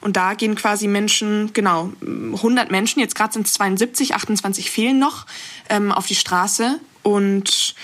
Und 0.00 0.16
da 0.16 0.34
gehen 0.34 0.54
quasi 0.54 0.88
Menschen, 0.88 1.52
genau, 1.52 1.92
100 2.00 2.70
Menschen, 2.70 3.00
jetzt 3.00 3.14
gerade 3.14 3.34
sind 3.34 3.46
es 3.46 3.52
72, 3.52 4.14
28 4.14 4.70
fehlen 4.70 4.98
noch, 4.98 5.26
ähm, 5.68 5.92
auf 5.92 6.06
die 6.06 6.14
Straße. 6.14 6.80
Und 7.02 7.74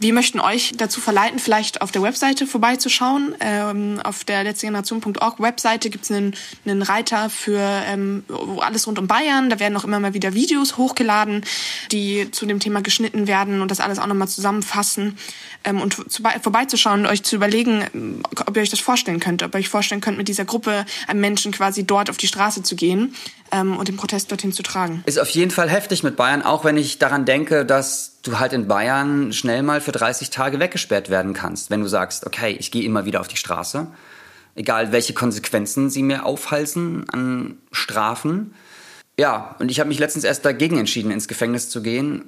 wir 0.00 0.14
möchten 0.14 0.40
euch 0.40 0.72
dazu 0.76 0.98
verleiten, 0.98 1.38
vielleicht 1.38 1.82
auf 1.82 1.92
der 1.92 2.02
Webseite 2.02 2.46
vorbeizuschauen. 2.46 3.34
Ähm, 3.38 4.00
auf 4.02 4.24
der 4.24 4.44
letztegeneration.org 4.44 5.40
Webseite 5.40 5.90
gibt 5.90 6.04
es 6.04 6.10
einen, 6.10 6.34
einen 6.64 6.80
Reiter 6.80 7.28
für 7.28 7.60
ähm, 7.60 8.24
alles 8.60 8.86
rund 8.86 8.98
um 8.98 9.06
Bayern. 9.06 9.50
Da 9.50 9.60
werden 9.60 9.76
auch 9.76 9.84
immer 9.84 10.00
mal 10.00 10.14
wieder 10.14 10.32
Videos 10.32 10.78
hochgeladen, 10.78 11.44
die 11.92 12.30
zu 12.30 12.46
dem 12.46 12.60
Thema 12.60 12.80
geschnitten 12.80 13.26
werden 13.26 13.60
und 13.60 13.70
das 13.70 13.80
alles 13.80 13.98
auch 13.98 14.06
nochmal 14.06 14.28
zusammenfassen. 14.28 15.18
Ähm, 15.64 15.82
und 15.82 16.10
zu, 16.10 16.22
vorbeizuschauen 16.42 17.00
und 17.00 17.06
euch 17.06 17.22
zu 17.22 17.36
überlegen, 17.36 18.22
ob 18.46 18.56
ihr 18.56 18.62
euch 18.62 18.70
das 18.70 18.80
vorstellen 18.80 19.20
könnt, 19.20 19.42
ob 19.42 19.54
ihr 19.54 19.58
euch 19.58 19.68
vorstellen 19.68 20.00
könnt, 20.00 20.16
mit 20.16 20.28
dieser 20.28 20.46
Gruppe 20.46 20.86
an 21.08 21.20
Menschen 21.20 21.52
quasi 21.52 21.84
dort 21.84 22.08
auf 22.08 22.16
die 22.16 22.26
Straße 22.26 22.62
zu 22.62 22.74
gehen 22.74 23.14
ähm, 23.52 23.76
und 23.76 23.88
den 23.88 23.96
Protest 23.96 24.30
dorthin 24.30 24.52
zu 24.52 24.62
tragen. 24.62 25.02
Ist 25.06 25.18
auf 25.18 25.30
jeden 25.30 25.50
Fall 25.50 25.68
heftig 25.68 26.02
mit 26.02 26.16
Bayern, 26.16 26.42
auch 26.42 26.64
wenn 26.64 26.76
ich 26.76 26.98
daran 26.98 27.24
denke, 27.24 27.64
dass 27.64 28.18
du 28.22 28.38
halt 28.38 28.52
in 28.52 28.68
Bayern 28.68 29.32
schnell 29.32 29.62
mal 29.62 29.80
für 29.80 29.92
30 29.92 30.30
Tage 30.30 30.58
weggesperrt 30.58 31.10
werden 31.10 31.32
kannst, 31.32 31.70
wenn 31.70 31.80
du 31.80 31.88
sagst, 31.88 32.26
okay, 32.26 32.56
ich 32.58 32.70
gehe 32.70 32.84
immer 32.84 33.04
wieder 33.04 33.20
auf 33.20 33.28
die 33.28 33.36
Straße, 33.36 33.86
egal 34.54 34.92
welche 34.92 35.14
Konsequenzen 35.14 35.90
sie 35.90 36.02
mir 36.02 36.26
aufhalsen 36.26 37.08
an 37.10 37.58
Strafen. 37.72 38.54
Ja, 39.18 39.56
und 39.58 39.70
ich 39.70 39.80
habe 39.80 39.88
mich 39.88 39.98
letztens 39.98 40.24
erst 40.24 40.44
dagegen 40.44 40.78
entschieden, 40.78 41.10
ins 41.10 41.28
Gefängnis 41.28 41.68
zu 41.68 41.82
gehen. 41.82 42.24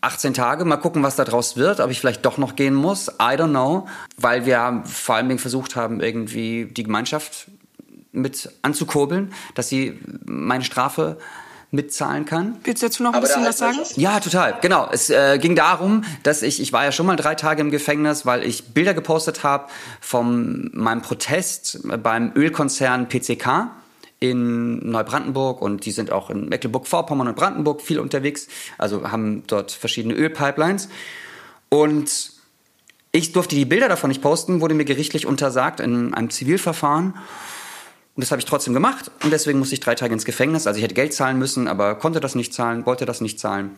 18 0.00 0.34
Tage, 0.34 0.64
mal 0.64 0.76
gucken, 0.76 1.02
was 1.02 1.14
daraus 1.14 1.56
wird, 1.56 1.78
ob 1.78 1.90
ich 1.90 2.00
vielleicht 2.00 2.24
doch 2.24 2.38
noch 2.38 2.56
gehen 2.56 2.74
muss. 2.74 3.08
I 3.08 3.36
don't 3.36 3.50
know, 3.50 3.86
weil 4.16 4.44
wir 4.44 4.82
vor 4.86 5.16
allem 5.16 5.38
versucht 5.38 5.76
haben, 5.76 6.00
irgendwie 6.00 6.66
die 6.66 6.82
Gemeinschaft 6.82 7.48
mit 8.16 8.50
anzukurbeln, 8.62 9.32
dass 9.54 9.68
sie 9.68 10.00
meine 10.24 10.64
Strafe 10.64 11.18
mitzahlen 11.70 12.24
kann. 12.24 12.58
Willst 12.64 12.82
du 12.82 12.86
dazu 12.86 13.02
noch 13.02 13.10
ein 13.10 13.16
Aber 13.16 13.26
bisschen 13.26 13.44
was 13.44 13.58
sagen? 13.58 13.78
Ja, 13.96 14.20
total. 14.20 14.56
Genau. 14.60 14.88
Es 14.90 15.10
äh, 15.10 15.38
ging 15.38 15.56
darum, 15.56 16.04
dass 16.22 16.42
ich, 16.42 16.60
ich 16.60 16.72
war 16.72 16.84
ja 16.84 16.92
schon 16.92 17.06
mal 17.06 17.16
drei 17.16 17.34
Tage 17.34 17.60
im 17.60 17.70
Gefängnis, 17.70 18.24
weil 18.24 18.44
ich 18.44 18.72
Bilder 18.72 18.94
gepostet 18.94 19.42
habe 19.42 19.66
von 20.00 20.70
meinem 20.72 21.02
Protest 21.02 21.80
beim 22.02 22.32
Ölkonzern 22.34 23.08
PCK 23.08 23.70
in 24.18 24.90
Neubrandenburg 24.90 25.60
und 25.60 25.84
die 25.84 25.90
sind 25.90 26.10
auch 26.10 26.30
in 26.30 26.48
Mecklenburg-Vorpommern 26.48 27.28
und 27.28 27.36
Brandenburg 27.36 27.82
viel 27.82 27.98
unterwegs, 27.98 28.48
also 28.78 29.10
haben 29.10 29.42
dort 29.46 29.72
verschiedene 29.72 30.14
Ölpipelines. 30.14 30.88
Und 31.68 32.32
ich 33.12 33.32
durfte 33.32 33.56
die 33.56 33.64
Bilder 33.64 33.88
davon 33.88 34.08
nicht 34.08 34.22
posten, 34.22 34.60
wurde 34.60 34.74
mir 34.74 34.84
gerichtlich 34.84 35.26
untersagt 35.26 35.80
in 35.80 36.14
einem 36.14 36.30
Zivilverfahren. 36.30 37.14
Und 38.16 38.22
das 38.22 38.30
habe 38.30 38.40
ich 38.40 38.46
trotzdem 38.46 38.72
gemacht 38.72 39.10
und 39.22 39.30
deswegen 39.30 39.58
musste 39.58 39.74
ich 39.74 39.80
drei 39.80 39.94
Tage 39.94 40.14
ins 40.14 40.24
Gefängnis. 40.24 40.66
Also 40.66 40.78
ich 40.78 40.84
hätte 40.84 40.94
Geld 40.94 41.12
zahlen 41.12 41.38
müssen, 41.38 41.68
aber 41.68 41.96
konnte 41.96 42.18
das 42.18 42.34
nicht 42.34 42.54
zahlen, 42.54 42.86
wollte 42.86 43.04
das 43.04 43.20
nicht 43.20 43.38
zahlen. 43.38 43.76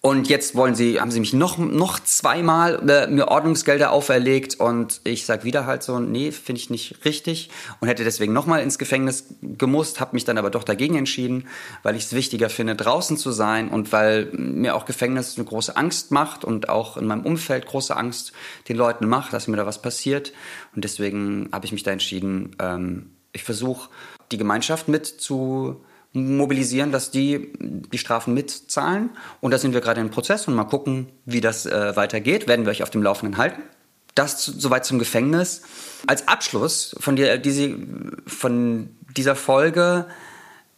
Und 0.00 0.28
jetzt 0.28 0.56
wollen 0.56 0.74
sie, 0.74 1.00
haben 1.00 1.12
sie 1.12 1.20
mich 1.20 1.32
noch, 1.32 1.58
noch 1.58 2.00
zweimal 2.00 2.82
äh, 2.90 3.06
mir 3.06 3.28
Ordnungsgelder 3.28 3.92
auferlegt 3.92 4.58
und 4.58 5.00
ich 5.04 5.26
sag 5.26 5.44
wieder 5.44 5.64
halt 5.64 5.84
so, 5.84 6.00
nee, 6.00 6.32
finde 6.32 6.60
ich 6.60 6.70
nicht 6.70 7.04
richtig 7.04 7.50
und 7.78 7.86
hätte 7.86 8.02
deswegen 8.02 8.32
nochmal 8.32 8.62
ins 8.62 8.78
Gefängnis 8.78 9.26
gemusst, 9.42 10.00
habe 10.00 10.14
mich 10.14 10.24
dann 10.24 10.38
aber 10.38 10.50
doch 10.50 10.64
dagegen 10.64 10.96
entschieden, 10.96 11.46
weil 11.84 11.94
ich 11.94 12.02
es 12.02 12.14
wichtiger 12.14 12.50
finde, 12.50 12.74
draußen 12.74 13.16
zu 13.16 13.30
sein 13.30 13.68
und 13.68 13.92
weil 13.92 14.24
mir 14.32 14.74
auch 14.74 14.86
Gefängnis 14.86 15.36
eine 15.36 15.46
große 15.46 15.76
Angst 15.76 16.10
macht 16.10 16.44
und 16.44 16.68
auch 16.68 16.96
in 16.96 17.06
meinem 17.06 17.24
Umfeld 17.24 17.66
große 17.66 17.96
Angst 17.96 18.32
den 18.68 18.76
Leuten 18.76 19.06
macht, 19.06 19.32
dass 19.32 19.46
mir 19.46 19.56
da 19.56 19.66
was 19.66 19.82
passiert. 19.82 20.32
Und 20.74 20.82
deswegen 20.82 21.48
habe 21.52 21.64
ich 21.64 21.70
mich 21.70 21.84
da 21.84 21.92
entschieden, 21.92 22.56
ähm, 22.58 23.12
ich 23.32 23.44
versuche 23.44 23.88
die 24.30 24.38
Gemeinschaft 24.38 24.88
mit 24.88 25.06
zu 25.06 25.84
mobilisieren, 26.12 26.92
dass 26.92 27.10
die 27.10 27.52
die 27.58 27.98
Strafen 27.98 28.34
mitzahlen. 28.34 29.10
Und 29.40 29.50
da 29.50 29.58
sind 29.58 29.72
wir 29.72 29.80
gerade 29.80 30.00
im 30.00 30.10
Prozess 30.10 30.46
und 30.46 30.54
mal 30.54 30.64
gucken, 30.64 31.08
wie 31.24 31.40
das 31.40 31.64
äh, 31.66 31.96
weitergeht. 31.96 32.46
Werden 32.46 32.66
wir 32.66 32.70
euch 32.70 32.82
auf 32.82 32.90
dem 32.90 33.02
Laufenden 33.02 33.38
halten. 33.38 33.62
Das 34.14 34.44
soweit 34.44 34.84
zum 34.84 34.98
Gefängnis. 34.98 35.62
Als 36.06 36.28
Abschluss 36.28 36.94
von, 37.00 37.16
der, 37.16 37.38
diese, 37.38 37.76
von 38.26 38.90
dieser 39.16 39.36
Folge 39.36 40.06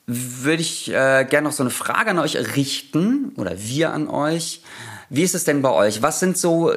würde 0.07 0.63
ich 0.63 0.91
äh, 0.91 1.27
gerne 1.29 1.49
noch 1.49 1.53
so 1.53 1.63
eine 1.63 1.71
Frage 1.71 2.11
an 2.11 2.19
euch 2.19 2.37
richten 2.57 3.33
oder 3.37 3.59
wir 3.59 3.93
an 3.93 4.09
euch. 4.09 4.63
Wie 5.11 5.23
ist 5.23 5.35
es 5.35 5.45
denn 5.45 5.63
bei 5.63 5.71
euch? 5.71 6.03
Was 6.03 6.21
sind 6.21 6.37
so 6.39 6.73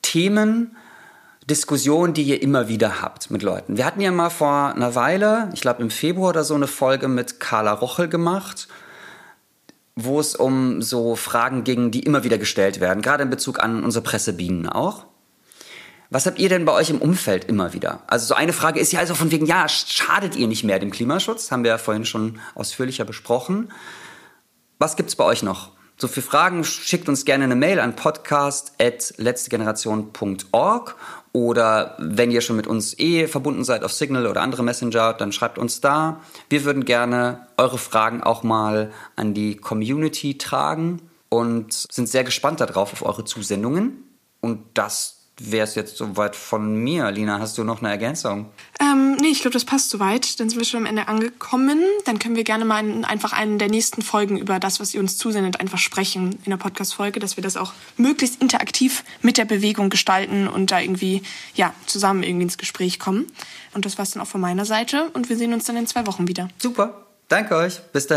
Themen, 0.00 0.76
Diskussion, 1.48 2.12
die 2.12 2.24
ihr 2.24 2.42
immer 2.42 2.68
wieder 2.68 3.00
habt 3.00 3.30
mit 3.30 3.42
Leuten. 3.42 3.76
Wir 3.76 3.86
hatten 3.86 4.00
ja 4.00 4.12
mal 4.12 4.30
vor 4.30 4.74
einer 4.74 4.94
Weile, 4.94 5.50
ich 5.54 5.62
glaube 5.62 5.82
im 5.82 5.90
Februar 5.90 6.30
oder 6.30 6.44
so, 6.44 6.54
eine 6.54 6.66
Folge 6.66 7.08
mit 7.08 7.40
Carla 7.40 7.72
Rochel 7.72 8.08
gemacht, 8.08 8.68
wo 9.96 10.20
es 10.20 10.36
um 10.36 10.82
so 10.82 11.16
Fragen 11.16 11.64
ging, 11.64 11.90
die 11.90 12.00
immer 12.00 12.22
wieder 12.22 12.38
gestellt 12.38 12.80
werden, 12.80 13.02
gerade 13.02 13.22
in 13.22 13.30
Bezug 13.30 13.60
an 13.60 13.82
unsere 13.82 14.04
Pressebienen 14.04 14.68
auch. 14.68 15.06
Was 16.10 16.26
habt 16.26 16.38
ihr 16.38 16.48
denn 16.48 16.64
bei 16.64 16.72
euch 16.72 16.90
im 16.90 17.00
Umfeld 17.00 17.46
immer 17.46 17.72
wieder? 17.72 18.02
Also 18.06 18.26
so 18.26 18.34
eine 18.34 18.52
Frage 18.52 18.80
ist 18.80 18.92
ja 18.92 19.00
also 19.00 19.14
von 19.14 19.30
wegen, 19.30 19.46
ja, 19.46 19.68
schadet 19.68 20.36
ihr 20.36 20.48
nicht 20.48 20.64
mehr 20.64 20.78
dem 20.78 20.90
Klimaschutz? 20.90 21.50
Haben 21.50 21.64
wir 21.64 21.70
ja 21.70 21.78
vorhin 21.78 22.04
schon 22.04 22.40
ausführlicher 22.54 23.04
besprochen. 23.04 23.72
Was 24.78 24.96
gibt's 24.96 25.16
bei 25.16 25.24
euch 25.24 25.42
noch? 25.42 25.72
So 26.00 26.06
für 26.06 26.22
Fragen 26.22 26.62
schickt 26.62 27.08
uns 27.08 27.24
gerne 27.24 27.42
eine 27.44 27.56
Mail 27.56 27.80
an 27.80 27.96
podcast.letztegeneration.org 27.96 30.94
oder 31.32 31.94
wenn 31.98 32.30
ihr 32.30 32.40
schon 32.40 32.56
mit 32.56 32.66
uns 32.66 32.98
eh 32.98 33.26
verbunden 33.26 33.64
seid 33.64 33.84
auf 33.84 33.92
Signal 33.92 34.26
oder 34.26 34.42
andere 34.42 34.62
Messenger, 34.62 35.12
dann 35.12 35.32
schreibt 35.32 35.58
uns 35.58 35.80
da. 35.80 36.20
Wir 36.48 36.64
würden 36.64 36.84
gerne 36.84 37.46
eure 37.56 37.78
Fragen 37.78 38.22
auch 38.22 38.42
mal 38.42 38.92
an 39.16 39.34
die 39.34 39.56
Community 39.56 40.38
tragen 40.38 41.02
und 41.28 41.72
sind 41.72 42.08
sehr 42.08 42.24
gespannt 42.24 42.60
darauf 42.60 42.92
auf 42.92 43.02
eure 43.02 43.24
Zusendungen. 43.24 44.04
Und 44.40 44.64
das 44.74 45.17
wäre 45.38 45.64
es 45.64 45.74
jetzt 45.74 45.96
soweit 45.96 46.36
von 46.36 46.74
mir. 46.74 47.10
Lina, 47.10 47.38
hast 47.38 47.58
du 47.58 47.64
noch 47.64 47.80
eine 47.80 47.90
Ergänzung? 47.90 48.46
Ähm, 48.80 49.16
nee, 49.20 49.28
ich 49.28 49.40
glaube, 49.40 49.54
das 49.54 49.64
passt 49.64 49.90
soweit. 49.90 50.38
Dann 50.40 50.48
sind 50.48 50.58
wir 50.58 50.64
schon 50.64 50.80
am 50.80 50.86
Ende 50.86 51.08
angekommen. 51.08 51.80
Dann 52.04 52.18
können 52.18 52.36
wir 52.36 52.44
gerne 52.44 52.64
mal 52.64 52.80
in, 52.80 53.04
einfach 53.04 53.32
einen 53.32 53.58
der 53.58 53.68
nächsten 53.68 54.02
Folgen 54.02 54.38
über 54.38 54.58
das, 54.58 54.80
was 54.80 54.94
ihr 54.94 55.00
uns 55.00 55.16
zusendet, 55.16 55.60
einfach 55.60 55.78
sprechen 55.78 56.38
in 56.44 56.50
der 56.50 56.56
Podcast-Folge, 56.56 57.20
dass 57.20 57.36
wir 57.36 57.42
das 57.42 57.56
auch 57.56 57.72
möglichst 57.96 58.42
interaktiv 58.42 59.04
mit 59.22 59.38
der 59.38 59.44
Bewegung 59.44 59.90
gestalten 59.90 60.48
und 60.48 60.70
da 60.70 60.80
irgendwie, 60.80 61.22
ja, 61.54 61.72
zusammen 61.86 62.22
irgendwie 62.22 62.44
ins 62.44 62.58
Gespräch 62.58 62.98
kommen. 62.98 63.26
Und 63.74 63.84
das 63.84 63.98
war's 63.98 64.10
dann 64.12 64.22
auch 64.22 64.28
von 64.28 64.40
meiner 64.40 64.64
Seite. 64.64 65.10
Und 65.12 65.28
wir 65.28 65.36
sehen 65.36 65.52
uns 65.52 65.64
dann 65.64 65.76
in 65.76 65.86
zwei 65.86 66.06
Wochen 66.06 66.26
wieder. 66.26 66.48
Super. 66.58 67.04
Danke 67.28 67.54
euch. 67.56 67.80
Bis 67.92 68.06
dahin. 68.06 68.16